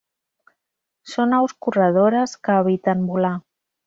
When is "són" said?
1.11-1.35